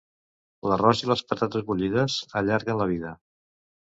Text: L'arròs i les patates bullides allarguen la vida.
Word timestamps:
L'arròs 0.69 1.03
i 1.03 1.09
les 1.11 1.21
patates 1.31 1.65
bullides 1.67 2.15
allarguen 2.41 2.81
la 2.81 2.89
vida. 2.93 3.13